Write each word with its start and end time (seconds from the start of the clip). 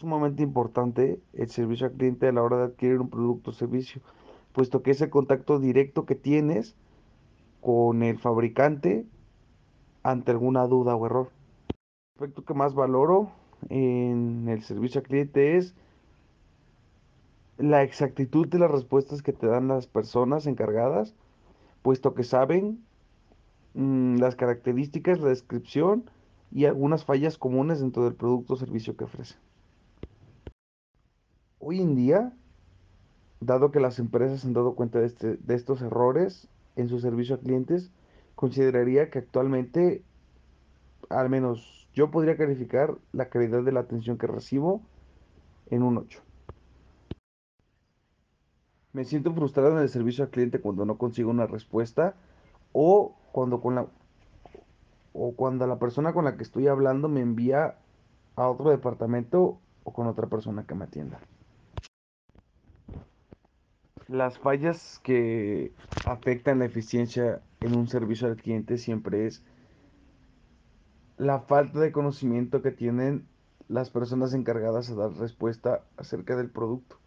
sumamente 0.00 0.42
importante 0.42 1.20
el 1.34 1.50
servicio 1.50 1.86
al 1.86 1.92
cliente 1.92 2.26
a 2.26 2.32
la 2.32 2.42
hora 2.42 2.56
de 2.56 2.64
adquirir 2.64 3.00
un 3.00 3.10
producto 3.10 3.50
o 3.50 3.52
servicio, 3.52 4.00
puesto 4.54 4.82
que 4.82 4.92
es 4.92 5.00
el 5.02 5.10
contacto 5.10 5.58
directo 5.58 6.06
que 6.06 6.14
tienes 6.14 6.74
con 7.60 8.02
el 8.02 8.18
fabricante 8.18 9.04
ante 10.02 10.30
alguna 10.30 10.66
duda 10.66 10.96
o 10.96 11.04
error. 11.04 11.30
El 11.68 12.24
aspecto 12.24 12.44
que 12.46 12.54
más 12.54 12.74
valoro 12.74 13.30
en 13.68 14.48
el 14.48 14.62
servicio 14.62 15.00
al 15.00 15.06
cliente 15.06 15.58
es 15.58 15.74
la 17.58 17.82
exactitud 17.82 18.48
de 18.48 18.58
las 18.58 18.70
respuestas 18.70 19.22
que 19.22 19.34
te 19.34 19.46
dan 19.46 19.68
las 19.68 19.86
personas 19.86 20.46
encargadas, 20.46 21.14
puesto 21.82 22.14
que 22.14 22.24
saben 22.24 22.82
mm, 23.74 24.16
las 24.16 24.34
características, 24.34 25.20
la 25.20 25.28
descripción 25.28 26.10
y 26.50 26.64
algunas 26.64 27.04
fallas 27.04 27.36
comunes 27.36 27.80
dentro 27.80 28.04
del 28.04 28.14
producto 28.14 28.54
o 28.54 28.56
servicio 28.56 28.96
que 28.96 29.04
ofrecen. 29.04 29.38
Hoy 31.70 31.80
en 31.80 31.94
día, 31.94 32.32
dado 33.38 33.70
que 33.70 33.78
las 33.78 34.00
empresas 34.00 34.44
han 34.44 34.54
dado 34.54 34.74
cuenta 34.74 34.98
de, 34.98 35.06
este- 35.06 35.36
de 35.36 35.54
estos 35.54 35.80
errores 35.82 36.48
en 36.74 36.88
su 36.88 36.98
servicio 36.98 37.36
a 37.36 37.38
clientes, 37.38 37.92
consideraría 38.34 39.08
que 39.08 39.20
actualmente, 39.20 40.02
al 41.10 41.30
menos 41.30 41.86
yo 41.94 42.10
podría 42.10 42.36
calificar 42.36 42.96
la 43.12 43.28
calidad 43.28 43.62
de 43.62 43.70
la 43.70 43.78
atención 43.78 44.18
que 44.18 44.26
recibo 44.26 44.80
en 45.70 45.84
un 45.84 45.98
8. 45.98 46.20
Me 48.92 49.04
siento 49.04 49.32
frustrado 49.32 49.70
en 49.76 49.82
el 49.84 49.88
servicio 49.88 50.24
al 50.24 50.30
cliente 50.30 50.60
cuando 50.60 50.84
no 50.84 50.98
consigo 50.98 51.30
una 51.30 51.46
respuesta 51.46 52.14
o 52.72 53.14
cuando 53.30 53.60
con 53.60 53.76
la 53.76 53.86
o 55.12 55.36
cuando 55.36 55.68
la 55.68 55.78
persona 55.78 56.12
con 56.12 56.24
la 56.24 56.36
que 56.36 56.42
estoy 56.42 56.66
hablando 56.66 57.08
me 57.08 57.20
envía 57.20 57.76
a 58.34 58.48
otro 58.48 58.70
departamento 58.70 59.60
o 59.84 59.92
con 59.92 60.08
otra 60.08 60.26
persona 60.26 60.64
que 60.66 60.74
me 60.74 60.86
atienda. 60.86 61.20
Las 64.10 64.40
fallas 64.40 64.98
que 65.04 65.72
afectan 66.02 66.58
la 66.58 66.64
eficiencia 66.64 67.44
en 67.60 67.72
un 67.74 67.86
servicio 67.86 68.26
al 68.26 68.36
cliente 68.36 68.76
siempre 68.76 69.26
es 69.26 69.44
la 71.16 71.38
falta 71.42 71.78
de 71.78 71.92
conocimiento 71.92 72.60
que 72.60 72.72
tienen 72.72 73.28
las 73.68 73.90
personas 73.90 74.34
encargadas 74.34 74.88
de 74.88 74.96
dar 74.96 75.12
respuesta 75.12 75.86
acerca 75.96 76.34
del 76.34 76.50
producto. 76.50 76.99